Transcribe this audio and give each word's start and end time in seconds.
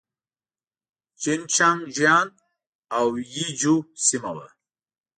جين 1.21 1.41
چنګ 1.55 1.79
جيانګ 1.95 2.31
او 2.97 3.07
يي 3.33 3.47
جو 3.59 3.75
سيمه 4.07 4.31
وه. 4.35 4.47